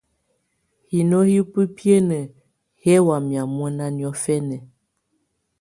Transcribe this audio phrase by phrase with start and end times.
[0.91, 2.23] Hino hɛ̀ ùbibiǝ́nǝ́
[2.83, 4.57] hɛ̀ wamɛ̀á mɔnà niɔ̀fɛna.